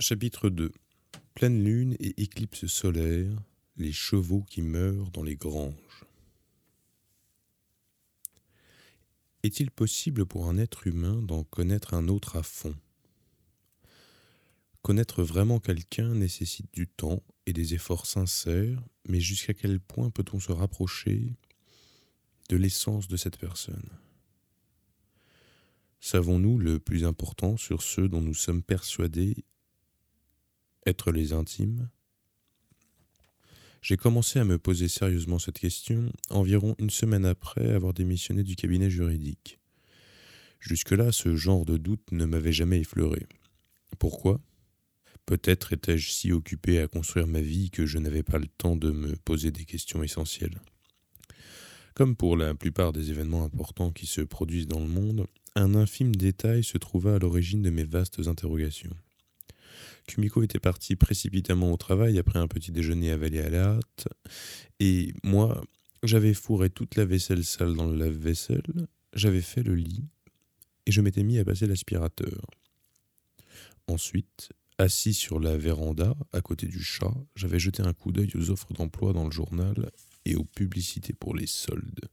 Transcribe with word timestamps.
Chapitre 0.00 0.48
2 0.48 0.70
Pleine 1.34 1.64
lune 1.64 1.96
et 1.98 2.22
éclipse 2.22 2.66
solaire, 2.66 3.34
les 3.76 3.90
chevaux 3.90 4.42
qui 4.42 4.62
meurent 4.62 5.10
dans 5.10 5.24
les 5.24 5.34
granges. 5.34 6.04
Est-il 9.42 9.72
possible 9.72 10.24
pour 10.24 10.48
un 10.48 10.56
être 10.56 10.86
humain 10.86 11.20
d'en 11.20 11.42
connaître 11.42 11.94
un 11.94 12.06
autre 12.06 12.36
à 12.36 12.44
fond? 12.44 12.76
Connaître 14.82 15.24
vraiment 15.24 15.58
quelqu'un 15.58 16.14
nécessite 16.14 16.72
du 16.72 16.86
temps 16.86 17.24
et 17.46 17.52
des 17.52 17.74
efforts 17.74 18.06
sincères, 18.06 18.80
mais 19.08 19.18
jusqu'à 19.18 19.52
quel 19.52 19.80
point 19.80 20.10
peut-on 20.10 20.38
se 20.38 20.52
rapprocher 20.52 21.34
de 22.50 22.56
l'essence 22.56 23.08
de 23.08 23.16
cette 23.16 23.36
personne? 23.36 23.90
Savons-nous 25.98 26.56
le 26.56 26.78
plus 26.78 27.04
important 27.04 27.56
sur 27.56 27.82
ceux 27.82 28.08
dont 28.08 28.22
nous 28.22 28.34
sommes 28.34 28.62
persuadés 28.62 29.44
être 30.88 31.12
les 31.12 31.32
intimes 31.32 31.88
J'ai 33.82 33.96
commencé 33.96 34.38
à 34.38 34.44
me 34.44 34.58
poser 34.58 34.88
sérieusement 34.88 35.38
cette 35.38 35.58
question 35.58 36.10
environ 36.30 36.74
une 36.78 36.90
semaine 36.90 37.26
après 37.26 37.72
avoir 37.72 37.92
démissionné 37.92 38.42
du 38.42 38.56
cabinet 38.56 38.90
juridique. 38.90 39.58
Jusque-là, 40.60 41.12
ce 41.12 41.36
genre 41.36 41.64
de 41.64 41.76
doute 41.76 42.10
ne 42.10 42.24
m'avait 42.24 42.52
jamais 42.52 42.80
effleuré. 42.80 43.26
Pourquoi? 43.98 44.40
Peut-être 45.26 45.74
étais-je 45.74 46.10
si 46.10 46.32
occupé 46.32 46.80
à 46.80 46.88
construire 46.88 47.26
ma 47.26 47.42
vie 47.42 47.70
que 47.70 47.84
je 47.84 47.98
n'avais 47.98 48.22
pas 48.22 48.38
le 48.38 48.46
temps 48.46 48.76
de 48.76 48.90
me 48.90 49.14
poser 49.16 49.50
des 49.50 49.66
questions 49.66 50.02
essentielles. 50.02 50.58
Comme 51.94 52.16
pour 52.16 52.36
la 52.36 52.54
plupart 52.54 52.92
des 52.92 53.10
événements 53.10 53.44
importants 53.44 53.92
qui 53.92 54.06
se 54.06 54.22
produisent 54.22 54.68
dans 54.68 54.80
le 54.80 54.86
monde, 54.86 55.26
un 55.54 55.74
infime 55.74 56.16
détail 56.16 56.64
se 56.64 56.78
trouva 56.78 57.16
à 57.16 57.18
l'origine 57.18 57.60
de 57.60 57.70
mes 57.70 57.84
vastes 57.84 58.26
interrogations. 58.26 58.96
Kumiko 60.08 60.42
était 60.42 60.58
parti 60.58 60.96
précipitamment 60.96 61.70
au 61.72 61.76
travail 61.76 62.18
après 62.18 62.38
un 62.38 62.48
petit 62.48 62.72
déjeuner 62.72 63.10
avalé 63.12 63.40
à 63.40 63.50
la 63.50 63.64
hâte, 63.74 64.08
et 64.80 65.12
moi, 65.22 65.62
j'avais 66.02 66.34
fourré 66.34 66.70
toute 66.70 66.96
la 66.96 67.04
vaisselle 67.04 67.44
sale 67.44 67.74
dans 67.74 67.86
le 67.86 67.96
lave-vaisselle, 67.96 68.88
j'avais 69.12 69.42
fait 69.42 69.62
le 69.62 69.74
lit, 69.74 70.04
et 70.86 70.92
je 70.92 71.00
m'étais 71.00 71.22
mis 71.22 71.38
à 71.38 71.44
passer 71.44 71.66
l'aspirateur. 71.66 72.46
Ensuite, 73.86 74.50
assis 74.78 75.14
sur 75.14 75.40
la 75.40 75.56
véranda, 75.56 76.14
à 76.32 76.40
côté 76.40 76.66
du 76.66 76.82
chat, 76.82 77.14
j'avais 77.36 77.58
jeté 77.58 77.82
un 77.82 77.92
coup 77.92 78.10
d'œil 78.10 78.32
aux 78.34 78.50
offres 78.50 78.72
d'emploi 78.72 79.12
dans 79.12 79.24
le 79.24 79.30
journal 79.30 79.90
et 80.24 80.36
aux 80.36 80.44
publicités 80.44 81.12
pour 81.12 81.34
les 81.34 81.46
soldes. 81.46 82.08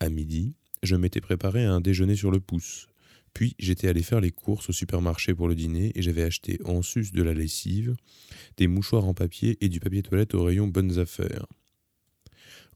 À 0.00 0.10
midi, 0.10 0.54
je 0.82 0.96
m'étais 0.96 1.20
préparé 1.20 1.64
à 1.64 1.72
un 1.72 1.80
déjeuner 1.80 2.16
sur 2.16 2.30
le 2.30 2.40
pouce. 2.40 2.88
Puis 3.34 3.54
j'étais 3.58 3.88
allé 3.88 4.02
faire 4.02 4.20
les 4.20 4.30
courses 4.30 4.70
au 4.70 4.72
supermarché 4.72 5.34
pour 5.34 5.48
le 5.48 5.54
dîner 5.54 5.92
et 5.94 6.02
j'avais 6.02 6.22
acheté 6.22 6.58
en 6.64 6.82
sus 6.82 7.12
de 7.12 7.22
la 7.22 7.34
lessive, 7.34 7.94
des 8.56 8.66
mouchoirs 8.66 9.04
en 9.04 9.14
papier 9.14 9.56
et 9.60 9.68
du 9.68 9.80
papier 9.80 10.02
toilette 10.02 10.34
au 10.34 10.44
rayon 10.44 10.66
bonnes 10.66 10.98
affaires. 10.98 11.46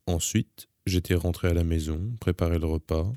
Ensuite, 0.06 0.68
j'étais 0.86 1.14
rentré 1.14 1.48
à 1.48 1.54
la 1.54 1.64
maison, 1.64 2.16
préparé 2.20 2.58
le 2.58 2.66
repas, 2.66 3.12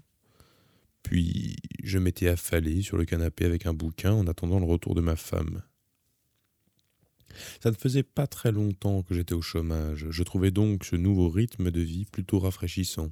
puis 1.03 1.56
je 1.83 2.00
m'étais 2.00 2.28
affalé 2.28 2.81
sur 2.81 2.97
le 2.97 3.06
canapé 3.06 3.45
avec 3.45 3.66
un 3.66 3.73
bouquin 3.73 4.13
en 4.13 4.28
attendant 4.28 4.59
le 4.59 4.66
retour 4.66 4.95
de 4.95 5.02
ma 5.02 5.16
femme. 5.16 5.61
Ça 7.61 7.69
ne 7.69 7.75
faisait 7.75 8.03
pas 8.03 8.28
très 8.28 8.52
longtemps 8.52 9.03
que 9.03 9.13
j'étais 9.13 9.33
au 9.33 9.41
chômage, 9.41 10.08
je 10.09 10.23
trouvais 10.23 10.52
donc 10.52 10.86
ce 10.86 10.95
nouveau 10.95 11.30
rythme 11.30 11.69
de 11.69 11.81
vie 11.81 12.06
plutôt 12.06 12.39
rafraîchissant. 12.39 13.11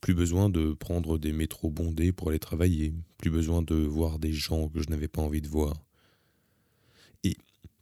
Plus 0.00 0.14
besoin 0.14 0.50
de 0.50 0.72
prendre 0.72 1.18
des 1.18 1.32
métros 1.32 1.70
bondés 1.70 2.12
pour 2.12 2.28
aller 2.28 2.38
travailler, 2.38 2.94
plus 3.18 3.30
besoin 3.30 3.62
de 3.62 3.74
voir 3.74 4.18
des 4.18 4.32
gens 4.32 4.68
que 4.68 4.80
je 4.80 4.88
n'avais 4.90 5.08
pas 5.08 5.22
envie 5.22 5.42
de 5.42 5.48
voir. 5.48 5.84
Et, 7.22 7.36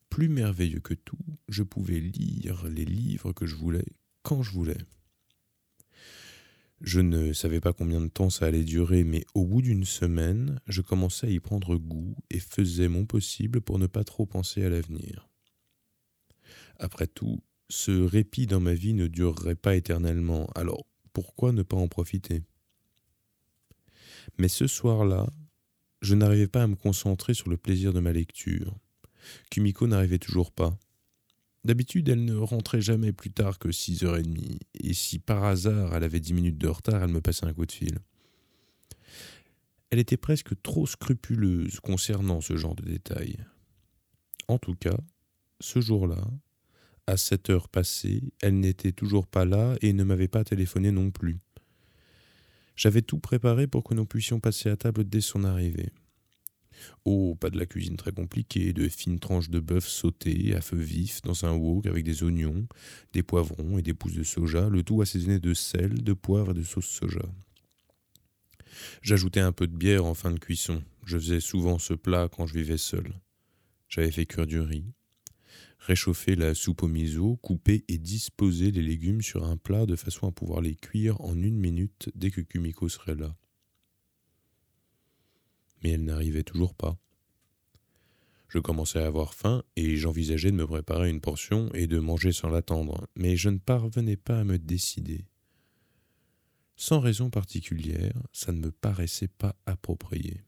plus 0.08 0.28
merveilleux 0.28 0.80
que 0.80 0.94
tout, 0.94 1.16
je 1.48 1.62
pouvais 1.62 2.00
lire 2.00 2.66
les 2.68 2.84
livres 2.84 3.32
que 3.32 3.46
je 3.46 3.56
voulais 3.56 3.86
quand 4.22 4.42
je 4.42 4.52
voulais. 4.52 4.78
Je 6.82 7.00
ne 7.00 7.32
savais 7.32 7.60
pas 7.60 7.72
combien 7.72 8.00
de 8.00 8.08
temps 8.08 8.28
ça 8.28 8.46
allait 8.46 8.64
durer, 8.64 9.04
mais 9.04 9.24
au 9.34 9.46
bout 9.46 9.62
d'une 9.62 9.84
semaine, 9.84 10.60
je 10.66 10.82
commençais 10.82 11.28
à 11.28 11.30
y 11.30 11.38
prendre 11.38 11.76
goût 11.76 12.16
et 12.28 12.40
faisais 12.40 12.88
mon 12.88 13.06
possible 13.06 13.60
pour 13.60 13.78
ne 13.78 13.86
pas 13.86 14.02
trop 14.02 14.26
penser 14.26 14.64
à 14.64 14.68
l'avenir. 14.68 15.28
Après 16.78 17.06
tout, 17.06 17.40
ce 17.70 17.92
répit 17.92 18.46
dans 18.46 18.58
ma 18.58 18.74
vie 18.74 18.94
ne 18.94 19.06
durerait 19.06 19.54
pas 19.54 19.76
éternellement, 19.76 20.50
alors 20.56 20.84
pourquoi 21.12 21.52
ne 21.52 21.62
pas 21.62 21.76
en 21.76 21.88
profiter? 21.88 22.42
Mais 24.38 24.48
ce 24.48 24.66
soir-là, 24.66 25.26
je 26.00 26.14
n'arrivais 26.14 26.48
pas 26.48 26.64
à 26.64 26.66
me 26.66 26.76
concentrer 26.76 27.34
sur 27.34 27.48
le 27.48 27.56
plaisir 27.56 27.92
de 27.92 28.00
ma 28.00 28.12
lecture. 28.12 28.76
Kumiko 29.50 29.86
n'arrivait 29.86 30.18
toujours 30.18 30.50
pas. 30.50 30.76
D'habitude, 31.64 32.08
elle 32.08 32.24
ne 32.24 32.34
rentrait 32.34 32.80
jamais 32.80 33.12
plus 33.12 33.30
tard 33.30 33.58
que 33.58 33.70
six 33.70 34.02
heures 34.02 34.16
et 34.16 34.22
demie, 34.22 34.58
et 34.74 34.94
si 34.94 35.20
par 35.20 35.44
hasard 35.44 35.94
elle 35.94 36.02
avait 36.02 36.18
dix 36.18 36.34
minutes 36.34 36.58
de 36.58 36.66
retard, 36.66 37.02
elle 37.02 37.12
me 37.12 37.20
passait 37.20 37.46
un 37.46 37.52
coup 37.52 37.66
de 37.66 37.72
fil. 37.72 37.98
Elle 39.90 40.00
était 40.00 40.16
presque 40.16 40.60
trop 40.62 40.86
scrupuleuse 40.86 41.78
concernant 41.78 42.40
ce 42.40 42.56
genre 42.56 42.74
de 42.74 42.82
détails. 42.82 43.36
En 44.48 44.58
tout 44.58 44.74
cas, 44.74 44.96
ce 45.60 45.80
jour-là, 45.80 46.26
à 47.06 47.16
sept 47.16 47.50
heures 47.50 47.68
passées, 47.68 48.22
elle 48.40 48.60
n'était 48.60 48.92
toujours 48.92 49.26
pas 49.26 49.44
là 49.44 49.74
et 49.82 49.92
ne 49.92 50.04
m'avait 50.04 50.28
pas 50.28 50.44
téléphoné 50.44 50.90
non 50.90 51.10
plus. 51.10 51.38
J'avais 52.76 53.02
tout 53.02 53.18
préparé 53.18 53.66
pour 53.66 53.84
que 53.84 53.94
nous 53.94 54.06
puissions 54.06 54.40
passer 54.40 54.68
à 54.68 54.76
table 54.76 55.04
dès 55.04 55.20
son 55.20 55.44
arrivée. 55.44 55.90
Oh, 57.04 57.36
pas 57.38 57.50
de 57.50 57.58
la 57.58 57.66
cuisine 57.66 57.96
très 57.96 58.12
compliquée, 58.12 58.72
de 58.72 58.88
fines 58.88 59.20
tranches 59.20 59.50
de 59.50 59.60
bœuf 59.60 59.86
sautées 59.86 60.54
à 60.54 60.60
feu 60.60 60.78
vif 60.78 61.22
dans 61.22 61.44
un 61.44 61.52
wok 61.52 61.86
avec 61.86 62.04
des 62.04 62.22
oignons, 62.22 62.66
des 63.12 63.22
poivrons 63.22 63.78
et 63.78 63.82
des 63.82 63.94
pousses 63.94 64.14
de 64.14 64.24
soja, 64.24 64.68
le 64.68 64.82
tout 64.82 65.00
assaisonné 65.02 65.38
de 65.38 65.54
sel, 65.54 66.02
de 66.02 66.12
poivre 66.12 66.52
et 66.52 66.54
de 66.54 66.62
sauce 66.62 66.86
soja. 66.86 67.22
J'ajoutais 69.02 69.40
un 69.40 69.52
peu 69.52 69.66
de 69.66 69.76
bière 69.76 70.04
en 70.04 70.14
fin 70.14 70.30
de 70.30 70.38
cuisson. 70.38 70.82
Je 71.04 71.18
faisais 71.18 71.40
souvent 71.40 71.78
ce 71.78 71.94
plat 71.94 72.28
quand 72.28 72.46
je 72.46 72.54
vivais 72.54 72.78
seul. 72.78 73.20
J'avais 73.88 74.10
fait 74.10 74.26
cuire 74.26 74.46
du 74.46 74.60
riz, 74.60 74.86
réchauffer 75.86 76.36
la 76.36 76.54
soupe 76.54 76.84
au 76.84 76.88
miso, 76.88 77.36
couper 77.36 77.84
et 77.88 77.98
disposer 77.98 78.70
les 78.70 78.82
légumes 78.82 79.20
sur 79.20 79.44
un 79.44 79.56
plat 79.56 79.84
de 79.84 79.96
façon 79.96 80.28
à 80.28 80.32
pouvoir 80.32 80.60
les 80.60 80.76
cuire 80.76 81.20
en 81.20 81.34
une 81.34 81.58
minute 81.58 82.10
dès 82.14 82.30
que 82.30 82.40
Kumiko 82.40 82.88
serait 82.88 83.16
là. 83.16 83.34
Mais 85.82 85.90
elle 85.90 86.04
n'arrivait 86.04 86.44
toujours 86.44 86.74
pas. 86.74 86.96
Je 88.48 88.60
commençais 88.60 89.00
à 89.00 89.06
avoir 89.06 89.34
faim 89.34 89.64
et 89.76 89.96
j'envisageais 89.96 90.52
de 90.52 90.56
me 90.56 90.66
préparer 90.66 91.10
une 91.10 91.20
portion 91.20 91.72
et 91.72 91.86
de 91.86 91.98
manger 91.98 92.32
sans 92.32 92.48
l'attendre, 92.48 93.08
mais 93.16 93.36
je 93.36 93.48
ne 93.48 93.58
parvenais 93.58 94.16
pas 94.16 94.40
à 94.40 94.44
me 94.44 94.58
décider. 94.58 95.26
Sans 96.76 97.00
raison 97.00 97.30
particulière, 97.30 98.14
ça 98.32 98.52
ne 98.52 98.60
me 98.60 98.70
paraissait 98.70 99.28
pas 99.28 99.56
approprié. 99.66 100.42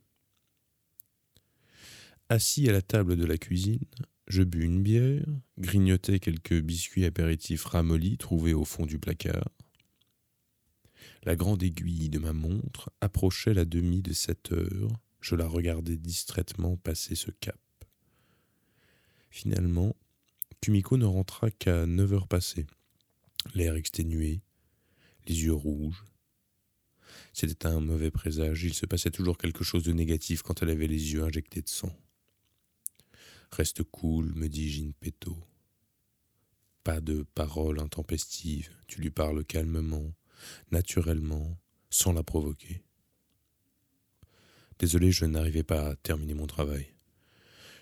Assis 2.29 2.69
à 2.69 2.71
la 2.71 2.81
table 2.81 3.17
de 3.17 3.25
la 3.25 3.37
cuisine, 3.37 3.85
je 4.27 4.43
bus 4.43 4.65
une 4.65 4.81
bière, 4.81 5.25
grignotai 5.57 6.19
quelques 6.19 6.59
biscuits 6.59 7.05
apéritifs 7.05 7.65
ramollis 7.65 8.17
trouvés 8.17 8.53
au 8.53 8.65
fond 8.65 8.85
du 8.85 8.99
placard. 8.99 9.49
La 11.23 11.35
grande 11.35 11.63
aiguille 11.63 12.09
de 12.09 12.19
ma 12.19 12.33
montre 12.33 12.91
approchait 13.01 13.53
la 13.53 13.65
demi 13.65 14.01
de 14.01 14.13
sept 14.13 14.51
heures. 14.51 14.99
Je 15.21 15.35
la 15.35 15.47
regardais 15.47 15.97
distraitement 15.97 16.77
passer 16.77 17.15
ce 17.15 17.31
cap. 17.31 17.59
Finalement, 19.29 19.95
Kumiko 20.61 20.97
ne 20.97 21.05
rentra 21.05 21.51
qu'à 21.51 21.85
neuf 21.85 22.13
heures 22.13 22.27
passées, 22.27 22.65
l'air 23.53 23.75
exténué, 23.75 24.41
les 25.27 25.43
yeux 25.43 25.53
rouges. 25.53 26.05
C'était 27.33 27.67
un 27.67 27.79
mauvais 27.79 28.11
présage, 28.11 28.63
il 28.63 28.73
se 28.73 28.85
passait 28.85 29.11
toujours 29.11 29.37
quelque 29.37 29.63
chose 29.63 29.83
de 29.83 29.93
négatif 29.93 30.41
quand 30.41 30.63
elle 30.63 30.69
avait 30.69 30.87
les 30.87 31.13
yeux 31.13 31.23
injectés 31.23 31.61
de 31.61 31.69
sang. 31.69 31.95
Reste 33.55 33.83
cool, 33.83 34.33
me 34.35 34.49
dit 34.49 34.69
Ginpetto. 34.69 35.37
Pas 36.83 36.99
de 36.99 37.23
paroles 37.23 37.79
intempestives, 37.79 38.69
tu 38.85 38.99
lui 38.99 39.11
parles 39.11 39.45
calmement, 39.45 40.13
naturellement, 40.71 41.57
sans 41.89 42.11
la 42.11 42.21
provoquer. 42.21 42.83
Désolé, 44.77 45.13
je 45.13 45.23
n'arrivais 45.23 45.63
pas 45.63 45.91
à 45.91 45.95
terminer 45.95 46.33
mon 46.33 46.47
travail. 46.47 46.93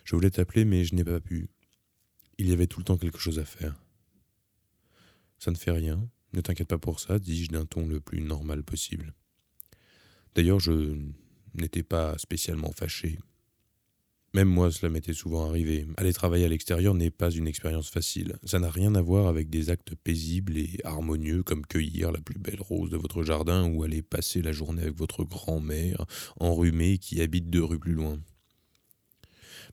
Je 0.03 0.15
voulais 0.15 0.29
t'appeler, 0.29 0.63
mais 0.63 0.85
je 0.85 0.93
n'ai 0.93 1.03
pas 1.03 1.19
pu. 1.19 1.49
Il 2.37 2.47
y 2.47 2.53
avait 2.53 2.67
tout 2.67 2.79
le 2.79 2.85
temps 2.85 2.99
quelque 2.99 3.17
chose 3.17 3.39
à 3.39 3.45
faire. 3.45 3.83
Ça 5.39 5.49
ne 5.49 5.57
fait 5.57 5.71
rien, 5.71 6.07
ne 6.33 6.41
t'inquiète 6.41 6.69
pas 6.69 6.77
pour 6.77 6.99
ça, 6.99 7.17
dis-je 7.17 7.49
d'un 7.49 7.65
ton 7.65 7.87
le 7.87 7.99
plus 7.99 8.21
normal 8.21 8.61
possible. 8.61 9.15
D'ailleurs, 10.35 10.59
je 10.59 10.99
n'étais 11.55 11.81
pas 11.81 12.15
spécialement 12.19 12.71
fâché. 12.71 13.17
Même 14.35 14.49
moi, 14.49 14.71
cela 14.71 14.89
m'était 14.89 15.13
souvent 15.13 15.47
arrivé. 15.47 15.85
Aller 15.95 16.11
travailler 16.11 16.45
à 16.45 16.47
l'extérieur 16.47 16.95
n'est 16.95 17.11
pas 17.11 17.29
une 17.29 17.47
expérience 17.47 17.91
facile. 17.91 18.35
Ça 18.43 18.57
n'a 18.57 18.71
rien 18.71 18.95
à 18.95 19.01
voir 19.01 19.27
avec 19.27 19.51
des 19.51 19.69
actes 19.69 19.93
paisibles 19.93 20.57
et 20.57 20.79
harmonieux 20.83 21.43
comme 21.43 21.63
cueillir 21.67 22.11
la 22.11 22.19
plus 22.19 22.39
belle 22.39 22.61
rose 22.61 22.89
de 22.89 22.97
votre 22.97 23.21
jardin 23.21 23.69
ou 23.69 23.83
aller 23.83 24.01
passer 24.01 24.41
la 24.41 24.51
journée 24.51 24.81
avec 24.81 24.97
votre 24.97 25.23
grand-mère 25.23 26.05
enrhumée 26.39 26.97
qui 26.97 27.21
habite 27.21 27.51
deux 27.51 27.63
rues 27.63 27.77
plus 27.77 27.93
loin. 27.93 28.19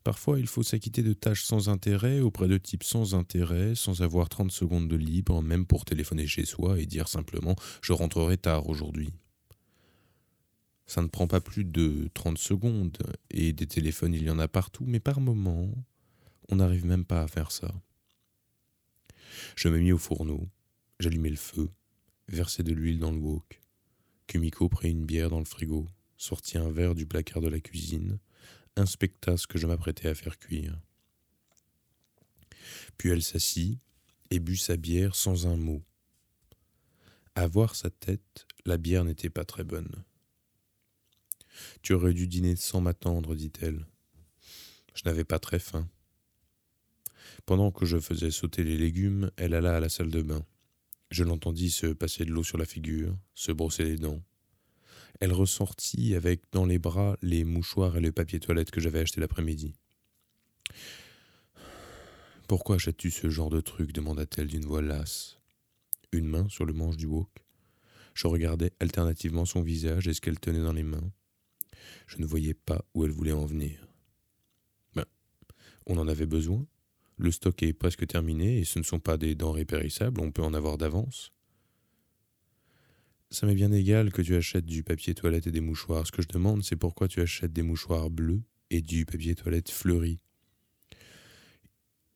Parfois, 0.05 0.39
il 0.39 0.47
faut 0.47 0.63
s'acquitter 0.63 1.03
de 1.03 1.15
tâches 1.15 1.45
sans 1.45 1.71
intérêt 1.71 2.21
auprès 2.21 2.49
de 2.49 2.59
types 2.59 2.85
sans 2.85 3.15
intérêt, 3.15 3.75
sans 3.75 4.03
avoir 4.03 4.29
30 4.29 4.53
secondes 4.53 4.89
de 4.89 4.97
libre, 4.97 5.43
même 5.43 5.65
pour 5.65 5.87
téléphoner 5.87 6.27
chez 6.27 6.45
soi 6.45 6.79
et 6.79 6.87
dire 6.87 7.09
simplement 7.09 7.57
Je 7.83 7.95
rentrerai 7.95 8.37
tard 8.37 8.69
aujourd'hui. 8.69 9.11
Ça 10.91 11.03
ne 11.03 11.07
prend 11.07 11.29
pas 11.29 11.41
plus 11.41 11.63
de 11.63 12.09
30 12.15 12.37
secondes, 12.37 12.99
et 13.31 13.53
des 13.53 13.69
téléphones 13.69 14.13
il 14.13 14.25
y 14.25 14.31
en 14.31 14.41
a 14.41 14.49
partout, 14.49 14.83
mais 14.85 14.99
par 14.99 15.21
moment, 15.21 15.73
on 16.49 16.57
n'arrive 16.57 16.85
même 16.85 17.05
pas 17.05 17.23
à 17.23 17.29
faire 17.29 17.53
ça. 17.53 17.73
Je 19.55 19.69
me 19.69 19.79
mis 19.79 19.93
au 19.93 19.99
fourneau, 19.99 20.49
j'allumai 20.99 21.31
le 21.31 21.37
feu, 21.37 21.71
versai 22.27 22.65
de 22.65 22.73
l'huile 22.73 22.99
dans 22.99 23.13
le 23.13 23.21
wok. 23.21 23.61
Kumiko 24.27 24.69
prit 24.69 24.91
une 24.91 25.07
bière 25.07 25.31
dans 25.31 25.39
le 25.39 25.45
frigo, 25.45 25.87
sortit 26.17 26.59
un 26.59 26.73
verre 26.73 26.97
du 26.97 27.07
placard 27.07 27.41
de 27.41 27.49
la 27.49 27.61
cuisine, 27.61 28.19
inspecta 28.75 29.37
ce 29.37 29.47
que 29.47 29.59
je 29.59 29.69
m'apprêtais 29.69 30.09
à 30.09 30.17
faire 30.17 30.41
cuire. 30.41 30.77
Puis 32.99 33.11
elle 33.11 33.23
s'assit 33.23 33.79
et 34.33 34.41
but 34.41 34.57
sa 34.57 34.77
bière 34.77 35.15
sans 35.15 35.47
un 35.47 35.57
mot. 35.57 35.85
À 37.37 37.47
voir 37.47 37.77
sa 37.77 37.91
tête, 37.91 38.49
la 38.65 38.77
bière 38.77 39.05
n'était 39.05 39.31
pas 39.31 39.45
très 39.45 39.63
bonne. 39.63 40.03
Tu 41.83 41.93
aurais 41.93 42.15
dû 42.15 42.27
dîner 42.27 42.57
sans 42.57 42.81
m'attendre, 42.81 43.35
dit-elle. 43.35 43.87
Je 44.95 45.03
n'avais 45.05 45.25
pas 45.25 45.39
très 45.39 45.59
faim. 45.59 45.89
Pendant 47.47 47.71
que 47.71 47.87
je 47.87 47.99
faisais 47.99 48.31
sauter 48.31 48.65
les 48.65 48.77
légumes, 48.77 49.31
elle 49.37 49.55
alla 49.55 49.77
à 49.77 49.81
la 49.81 49.89
salle 49.89 50.11
de 50.11 50.23
bain. 50.23 50.45
Je 51.11 51.25
l'entendis 51.25 51.71
se 51.71 51.87
passer 51.87 52.25
de 52.25 52.31
l'eau 52.31 52.45
sur 52.45 52.59
la 52.59 52.65
figure, 52.65 53.17
se 53.35 53.51
brosser 53.51 53.85
les 53.85 53.97
dents. 53.97 54.23
Elle 55.21 55.33
ressortit 55.33 56.15
avec 56.15 56.43
dans 56.53 56.67
les 56.67 56.79
bras 56.79 57.17
les 57.23 57.45
mouchoirs 57.45 57.97
et 57.97 58.01
le 58.01 58.13
papier 58.13 58.41
toilette 58.41 58.71
que 58.71 58.81
j'avais 58.81 59.01
acheté 59.01 59.21
l'après-midi. 59.21 59.75
Pourquoi 62.47 62.77
achètes-tu 62.77 63.11
ce 63.11 63.29
genre 63.29 63.51
de 63.51 63.61
truc? 63.61 63.93
demanda-t-elle 63.93 64.49
d'une 64.49 64.65
voix 64.65 64.83
lasse. 64.83 65.39
Une 66.13 66.27
main 66.27 66.49
sur 66.49 66.65
le 66.65 66.73
manche 66.73 66.97
du 66.97 67.07
wok. 67.07 67.29
Je 68.15 68.27
regardais 68.27 68.73
alternativement 68.81 69.45
son 69.45 69.63
visage 69.63 70.09
et 70.09 70.15
ce 70.15 70.21
qu'elle 70.21 70.41
tenait 70.41 70.63
dans 70.63 70.73
les 70.73 70.83
mains. 70.83 71.13
Je 72.07 72.19
ne 72.19 72.27
voyais 72.27 72.55
pas 72.55 72.85
où 72.95 73.05
elle 73.05 73.11
voulait 73.11 73.33
en 73.33 73.47
venir. 73.47 73.87
Ben, 74.95 75.05
on 75.87 75.99
en 75.99 76.09
avait 76.09 76.27
besoin. 76.27 76.67
Le 77.17 77.31
stock 77.31 77.63
est 77.63 77.73
presque 77.73 78.07
terminé 78.07 78.59
et 78.59 78.65
ce 78.65 78.79
ne 78.79 78.85
sont 78.85 78.99
pas 78.99 79.19
des 79.19 79.35
denrées 79.35 79.67
périssables, 79.67 80.21
on 80.21 80.33
peut 80.33 80.43
en 80.43 80.55
avoir 80.55 80.79
d'avance. 80.79 81.33
Ça 83.31 83.47
m'est 83.47 83.55
bien 83.55 83.71
égal 83.71 84.11
que 84.11 84.23
tu 84.23 84.35
achètes 84.35 84.67
du 84.67 84.83
papier 84.83 85.15
toilette 85.15 85.47
et 85.47 85.53
des 85.53 85.61
mouchoirs. 85.61 86.07
Ce 86.07 86.13
que 86.13 86.23
je 86.23 86.29
demande, 86.29 86.65
c'est 86.65 86.77
pourquoi 86.77 87.07
tu 87.07 87.21
achètes 87.21 87.53
des 87.53 87.63
mouchoirs 87.63 88.11
bleus 88.11 88.43
et 88.71 88.81
du 88.81 89.05
papier 89.05 89.35
toilette 89.35 89.71
fleuri. 89.71 90.19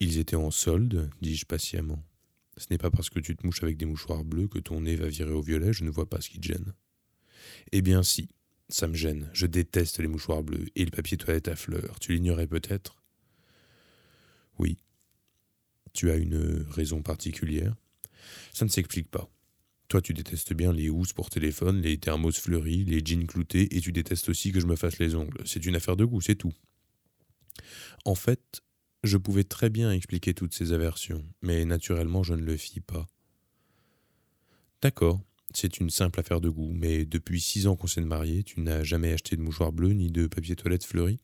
Ils 0.01 0.19
étaient 0.19 0.37
en 0.37 0.51
solde, 0.51 1.11
dis-je 1.21 1.47
patiemment. 1.47 2.03
Ce 2.57 2.67
n'est 2.71 2.79
pas 2.79 2.91
parce 2.91 3.11
que 3.11 3.21
tu 3.21 3.37
te 3.37 3.47
mouches 3.47 3.63
avec 3.63 3.77
des 3.77 3.87
mouchoirs 3.87 4.25
bleus 4.25 4.49
que 4.49 4.59
ton 4.59 4.81
nez 4.81 4.97
va 4.97 5.09
virer 5.09 5.33
au 5.33 5.43
violet, 5.43 5.73
je 5.73 5.85
ne 5.85 5.91
vois 5.91 6.09
pas 6.09 6.21
ce 6.21 6.31
qui 6.31 6.41
te 6.41 6.47
gêne. 6.47 6.73
Eh 7.73 7.83
bien 7.83 8.03
si, 8.03 8.29
ça 8.69 8.89
me 8.89 8.95
gêne. 8.95 9.31
Je 9.33 9.47
déteste 9.47 9.99
les 9.99 10.09
mouchoirs 10.09 10.43
bleus 10.43 10.67
et 10.75 10.85
le 10.85 10.91
papier 10.91 11.17
toilette 11.17 11.49
à 11.49 11.57
fleurs. 11.57 11.99
Tu 12.01 12.13
l'ignorais 12.13 12.47
peut-être? 12.47 13.03
Oui. 14.59 14.79
Tu 15.93 16.11
as 16.11 16.17
une 16.17 16.65
raison 16.71 17.03
particulière? 17.03 17.75
Ça 18.53 18.65
ne 18.65 18.71
s'explique 18.71 19.11
pas. 19.11 19.31
Toi, 19.89 20.01
tu 20.01 20.15
détestes 20.15 20.55
bien 20.55 20.73
les 20.73 20.89
housses 20.89 21.13
pour 21.13 21.31
téléphone, 21.31 21.83
les 21.83 21.99
thermos 21.99 22.39
fleuris, 22.39 22.85
les 22.85 23.05
jeans 23.05 23.27
cloutés, 23.27 23.77
et 23.77 23.81
tu 23.81 23.93
détestes 23.93 24.29
aussi 24.29 24.51
que 24.51 24.61
je 24.61 24.67
me 24.67 24.77
fasse 24.77 24.99
les 24.99 25.15
ongles. 25.15 25.43
C'est 25.45 25.67
une 25.67 25.77
affaire 25.77 25.97
de 25.97 26.05
goût, 26.05 26.21
c'est 26.21 26.35
tout. 26.35 26.55
En 28.05 28.15
fait, 28.15 28.63
je 29.05 29.19
pouvais 29.19 29.45
très 29.45 29.71
bien 29.71 29.93
expliquer 29.93 30.35
toutes 30.35 30.55
ces 30.55 30.73
aversions, 30.73 31.25
mais 31.43 31.65
naturellement 31.65 32.23
je 32.23 32.35
ne 32.35 32.43
le 32.43 32.57
fis 32.57 32.81
pas. 32.81 33.07
D'accord, 34.81 35.21
c'est 35.55 35.79
une 35.79 35.91
simple 35.91 36.21
affaire 36.21 36.41
de 36.41 36.49
goût, 36.49 36.73
mais 36.73 37.05
depuis 37.05 37.41
six 37.41 37.67
ans 37.67 37.77
qu'on 37.77 37.87
s'est 37.87 38.01
mariés, 38.01 38.43
tu 38.43 38.61
n'as 38.61 38.83
jamais 38.83 39.13
acheté 39.13 39.37
de 39.37 39.43
mouchoir 39.43 39.73
bleu 39.73 39.93
ni 39.93 40.11
de 40.11 40.27
papier 40.27 40.57
toilette 40.57 40.85
fleuri? 40.85 41.21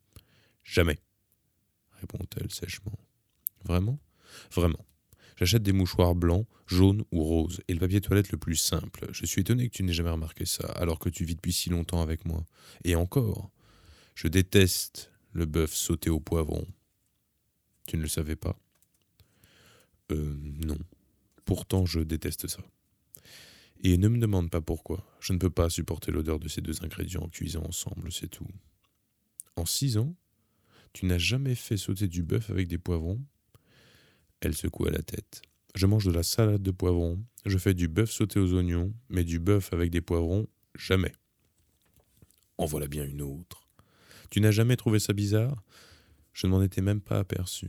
Jamais, 0.62 0.99
répond-elle 2.00 2.50
sèchement. 2.50 2.99
Vraiment? 3.65 3.99
Vraiment. 4.53 4.85
J'achète 5.37 5.62
des 5.62 5.73
mouchoirs 5.73 6.15
blancs, 6.15 6.47
jaunes 6.67 7.03
ou 7.12 7.25
roses, 7.25 7.61
et 7.67 7.73
le 7.73 7.81
papier 7.81 8.00
toilette 8.00 8.31
le 8.31 8.38
plus 8.38 8.56
simple. 8.56 9.09
Je 9.11 9.27
suis 9.27 9.41
étonné 9.41 9.69
que 9.69 9.75
tu 9.75 9.82
n'aies 9.82 9.93
jamais 9.93 10.11
remarqué 10.11 10.44
ça, 10.44 10.67
alors 10.73 10.99
que 10.99 11.09
tu 11.09 11.25
vis 11.25 11.35
depuis 11.35 11.53
si 11.53 11.71
longtemps 11.71 12.03
avec 12.03 12.25
moi. 12.25 12.44
Et 12.85 12.94
encore, 12.94 13.50
je 14.15 14.29
déteste 14.29 15.11
le 15.33 15.47
bœuf 15.47 15.73
sauté 15.73 16.11
au 16.11 16.21
poivron. 16.21 16.67
Tu 17.87 17.97
ne 17.97 18.03
le 18.03 18.09
savais 18.09 18.37
pas? 18.37 18.56
Euh, 20.12 20.37
non. 20.65 20.79
Pourtant, 21.44 21.87
je 21.87 22.00
déteste 22.00 22.47
ça. 22.47 22.62
Et 23.82 23.97
ne 23.97 24.09
me 24.09 24.19
demande 24.19 24.50
pas 24.50 24.61
pourquoi. 24.61 25.06
Je 25.21 25.32
ne 25.32 25.38
peux 25.38 25.50
pas 25.50 25.71
supporter 25.71 26.12
l'odeur 26.12 26.38
de 26.38 26.49
ces 26.49 26.61
deux 26.61 26.82
ingrédients 26.85 27.29
cuisant 27.29 27.65
ensemble, 27.65 28.12
c'est 28.12 28.29
tout. 28.29 28.47
En 29.56 29.65
six 29.65 29.97
ans, 29.97 30.15
tu 30.93 31.06
n'as 31.06 31.19
jamais 31.19 31.55
fait 31.55 31.77
sauter 31.77 32.09
du 32.09 32.23
bœuf 32.23 32.50
avec 32.50 32.69
des 32.69 32.79
poivrons? 32.79 33.21
Elle 34.41 34.55
secoua 34.55 34.91
la 34.91 35.03
tête. 35.03 35.43
Je 35.75 35.87
mange 35.87 36.05
de 36.05 36.11
la 36.11 36.23
salade 36.23 36.62
de 36.62 36.71
poivrons, 36.71 37.25
je 37.47 37.56
fais 37.56 37.75
du 37.75 37.88
bœuf 37.88 38.11
sauté 38.11 38.41
aux 38.41 38.53
oignons, 38.55 38.93
mais 39.09 39.25
du 39.25 39.38
bœuf 39.38 39.73
avec 39.73 39.91
des 39.91 40.00
poivrons, 40.00 40.47
jamais. 40.75 41.12
En 42.59 42.67
voilà 42.67 42.88
bien 42.88 43.05
une 43.05 43.23
autre. 43.23 43.69
Tu 44.31 44.41
n'as 44.41 44.50
jamais 44.50 44.76
trouvé 44.76 44.99
ça 44.99 45.12
bizarre? 45.12 45.62
Je 46.33 46.47
ne 46.47 46.53
m'en 46.53 46.62
étais 46.62 46.83
même 46.83 47.00
pas 47.00 47.19
aperçu. 47.19 47.69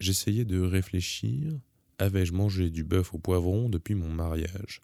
J'essayais 0.00 0.44
de 0.44 0.60
réfléchir. 0.60 1.58
Avais-je 1.98 2.32
mangé 2.32 2.70
du 2.70 2.84
bœuf 2.84 3.14
au 3.14 3.18
poivron 3.18 3.68
depuis 3.68 3.94
mon 3.94 4.08
mariage? 4.08 4.82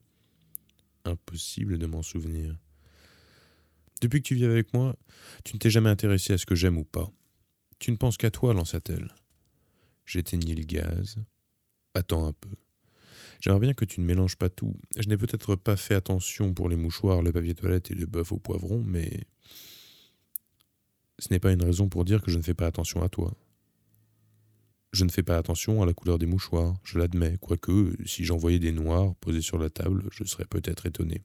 Impossible 1.05 1.79
de 1.79 1.87
m'en 1.87 2.03
souvenir. 2.03 2.57
Depuis 4.01 4.23
que 4.23 4.29
tu 4.29 4.35
vis 4.35 4.47
avec 4.47 4.73
moi, 4.73 4.97
tu 5.45 5.55
ne 5.55 5.59
t'es 5.59 5.71
jamais 5.71 5.91
intéressé 5.91 6.33
à 6.33 6.39
ce 6.39 6.47
que 6.47 6.55
j'aime 6.55 6.79
ou 6.79 6.85
pas. 6.85 7.11
Tu 7.79 7.91
ne 7.91 7.97
penses 7.97 8.17
qu'à 8.17 8.31
toi, 8.31 8.55
lança-t-elle. 8.55 9.15
J'éteignis 10.07 10.55
le 10.55 10.65
gaz. 10.65 11.17
Attends 11.95 12.27
un 12.27 12.33
peu. 12.33 12.51
J'aimerais 13.41 13.61
bien 13.61 13.75
que 13.75 13.85
tu 13.85 14.01
ne 14.01 14.07
mélanges 14.07 14.37
pas 14.37 14.49
tout. 14.49 14.75
Je 14.97 15.09
n'ai 15.09 15.17
peut-être 15.17 15.57
pas 15.57 15.77
fait 15.77 15.95
attention 15.95 16.55
pour 16.55 16.69
les 16.69 16.77
mouchoirs, 16.77 17.23
le 17.23 17.33
papier 17.33 17.55
toilette 17.55 17.91
et 17.91 17.95
le 17.95 18.07
bœuf 18.07 18.33
au 18.33 18.39
poivron, 18.39 18.83
mais 18.87 19.27
ce 21.19 21.29
n'est 21.31 21.41
pas 21.41 21.53
une 21.53 21.63
raison 21.63 21.89
pour 21.89 22.05
dire 22.05 22.23
que 22.23 22.31
je 22.31 22.39
ne 22.39 22.43
fais 22.43 22.55
pas 22.55 22.67
attention 22.67 23.03
à 23.03 23.09
toi. 23.09 23.35
Je 24.93 25.05
ne 25.05 25.11
fais 25.11 25.23
pas 25.23 25.39
attention 25.39 25.83
à 25.83 25.87
la 25.87 25.95
couleur 25.95 26.19
des 26.19 26.27
mouchoirs, 26.27 26.77
je 26.85 26.99
l'admets, 26.99 27.39
quoique 27.41 27.97
si 28.05 28.25
j'envoyais 28.25 28.59
des 28.59 28.73
noirs 28.73 29.15
posés 29.17 29.41
sur 29.41 29.57
la 29.59 29.71
table, 29.71 30.09
je 30.13 30.25
serais 30.25 30.45
peut-être 30.45 30.85
étonné. 30.85 31.23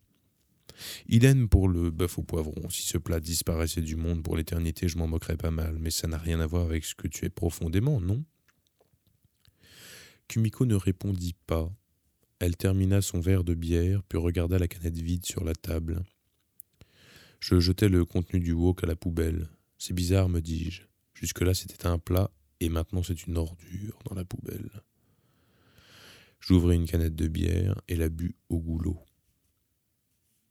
Idem 1.10 1.50
pour 1.50 1.68
le 1.68 1.90
bœuf 1.90 2.18
au 2.18 2.24
poivron. 2.24 2.70
Si 2.70 2.84
ce 2.84 2.98
plat 2.98 3.20
disparaissait 3.20 3.82
du 3.82 3.96
monde 3.96 4.24
pour 4.24 4.38
l'éternité, 4.38 4.88
je 4.88 4.98
m'en 4.98 5.08
moquerais 5.08 5.38
pas 5.38 5.52
mal, 5.52 5.78
mais 5.80 5.90
ça 5.90 6.08
n'a 6.08 6.18
rien 6.18 6.40
à 6.40 6.48
voir 6.48 6.64
avec 6.64 6.86
ce 6.86 6.96
que 6.96 7.08
tu 7.08 7.26
es 7.26 7.30
profondément, 7.30 8.00
non? 8.00 8.24
Kumiko 10.28 10.66
ne 10.66 10.76
répondit 10.76 11.36
pas. 11.46 11.70
Elle 12.40 12.56
termina 12.56 13.02
son 13.02 13.20
verre 13.20 13.44
de 13.44 13.54
bière, 13.54 14.04
puis 14.04 14.18
regarda 14.18 14.60
la 14.60 14.68
canette 14.68 14.98
vide 14.98 15.26
sur 15.26 15.44
la 15.44 15.56
table. 15.56 16.04
Je 17.40 17.60
jetai 17.60 17.90
le 17.90 18.06
contenu 18.06 18.40
du 18.40 18.52
wok 18.52 18.84
à 18.84 18.88
la 18.88 18.96
poubelle. 18.96 19.50
C'est 19.78 19.94
bizarre, 19.94 20.30
me 20.30 20.42
dis-je. 20.42 20.84
Jusque-là, 21.14 21.54
c'était 21.54 21.88
un 21.88 21.98
plat, 21.98 22.30
et 22.60 22.70
maintenant 22.70 23.04
c'est 23.04 23.26
une 23.26 23.38
ordure 23.38 24.00
dans 24.06 24.16
la 24.16 24.26
poubelle. 24.26 24.84
J'ouvris 26.40 26.76
une 26.76 26.88
canette 26.88 27.16
de 27.16 27.28
bière 27.28 27.82
et 27.88 27.96
la 27.96 28.10
bus 28.10 28.36
au 28.50 28.60
goulot. 28.60 29.00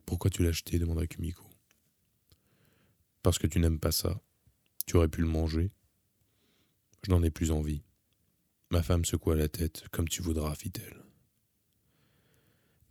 Pourquoi 0.04 0.30
tu 0.30 0.44
l'as 0.44 0.62
demanda 0.78 1.06
Kumiko. 1.06 1.44
Parce 3.22 3.38
que 3.38 3.46
tu 3.46 3.58
n'aimes 3.58 3.80
pas 3.80 3.92
ça. 3.92 4.20
Tu 4.86 4.96
aurais 4.96 5.08
pu 5.08 5.20
le 5.20 5.26
manger. 5.26 5.72
Je 7.02 7.10
n'en 7.10 7.22
ai 7.22 7.30
plus 7.30 7.50
envie. 7.50 7.82
Ma 8.70 8.82
femme 8.82 9.04
secoua 9.04 9.36
la 9.36 9.48
tête, 9.48 9.88
comme 9.90 10.08
tu 10.08 10.22
voudras, 10.22 10.54
fit-elle. 10.54 11.02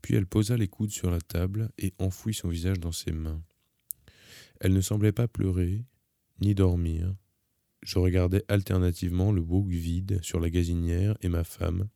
Puis 0.01 0.15
elle 0.15 0.27
posa 0.27 0.57
les 0.57 0.67
coudes 0.67 0.91
sur 0.91 1.09
la 1.09 1.21
table 1.21 1.71
et 1.77 1.93
enfouit 1.99 2.33
son 2.33 2.49
visage 2.49 2.79
dans 2.79 2.91
ses 2.91 3.11
mains. 3.11 3.41
Elle 4.59 4.73
ne 4.73 4.81
semblait 4.81 5.11
pas 5.11 5.27
pleurer, 5.27 5.83
ni 6.41 6.53
dormir. 6.53 7.15
Je 7.81 7.99
regardais 7.99 8.43
alternativement 8.47 9.31
le 9.31 9.41
bouc 9.41 9.67
vide 9.67 10.19
sur 10.23 10.39
la 10.39 10.49
gazinière 10.49 11.17
et 11.21 11.29
ma 11.29 11.43
femme. 11.43 11.87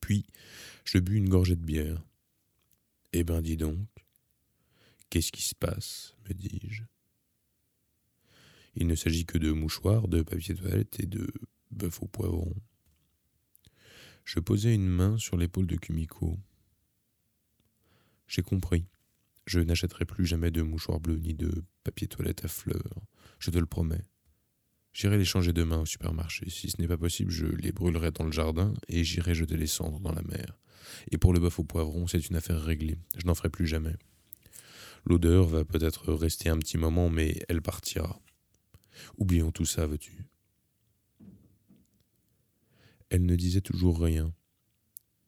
Puis 0.00 0.26
je 0.84 0.98
bus 0.98 1.18
une 1.18 1.28
gorgée 1.28 1.56
de 1.56 1.64
bière. 1.64 2.02
Eh 3.12 3.24
ben, 3.24 3.40
dis 3.42 3.56
donc, 3.56 3.78
qu'est-ce 5.10 5.32
qui 5.32 5.42
se 5.42 5.54
passe? 5.54 6.14
me 6.28 6.34
dis-je. 6.34 6.82
Il 8.74 8.86
ne 8.86 8.94
s'agit 8.94 9.24
que 9.24 9.38
de 9.38 9.52
mouchoirs, 9.52 10.06
de 10.08 10.22
papier 10.22 10.54
toilette 10.54 11.00
et 11.00 11.06
de 11.06 11.26
bœuf 11.70 12.02
au 12.02 12.06
poivron. 12.06 12.54
Je 14.24 14.40
posai 14.40 14.74
une 14.74 14.88
main 14.88 15.16
sur 15.18 15.36
l'épaule 15.36 15.66
de 15.66 15.76
Kumiko. 15.76 16.38
J'ai 18.26 18.42
compris. 18.42 18.86
Je 19.46 19.60
n'achèterai 19.60 20.04
plus 20.04 20.26
jamais 20.26 20.50
de 20.50 20.62
mouchoirs 20.62 21.00
bleus 21.00 21.18
ni 21.18 21.32
de 21.32 21.64
papier 21.84 22.08
toilette 22.08 22.44
à 22.44 22.48
fleurs. 22.48 23.02
Je 23.38 23.50
te 23.50 23.58
le 23.58 23.66
promets. 23.66 24.02
J'irai 24.96 25.18
les 25.18 25.26
changer 25.26 25.52
demain 25.52 25.80
au 25.80 25.84
supermarché. 25.84 26.48
Si 26.48 26.70
ce 26.70 26.80
n'est 26.80 26.88
pas 26.88 26.96
possible, 26.96 27.30
je 27.30 27.44
les 27.44 27.70
brûlerai 27.70 28.12
dans 28.12 28.24
le 28.24 28.32
jardin 28.32 28.72
et 28.88 29.04
j'irai 29.04 29.34
jeter 29.34 29.58
les 29.58 29.66
cendres 29.66 30.00
dans 30.00 30.12
la 30.12 30.22
mer. 30.22 30.56
Et 31.10 31.18
pour 31.18 31.34
le 31.34 31.38
bœuf 31.38 31.58
au 31.58 31.64
poivron, 31.64 32.06
c'est 32.06 32.30
une 32.30 32.36
affaire 32.36 32.62
réglée. 32.62 32.96
Je 33.14 33.26
n'en 33.26 33.34
ferai 33.34 33.50
plus 33.50 33.66
jamais. 33.66 33.94
L'odeur 35.04 35.48
va 35.48 35.66
peut-être 35.66 36.14
rester 36.14 36.48
un 36.48 36.56
petit 36.56 36.78
moment, 36.78 37.10
mais 37.10 37.44
elle 37.50 37.60
partira. 37.60 38.18
Oublions 39.18 39.52
tout 39.52 39.66
ça, 39.66 39.86
veux-tu? 39.86 40.24
Elle 43.10 43.26
ne 43.26 43.36
disait 43.36 43.60
toujours 43.60 44.00
rien. 44.00 44.32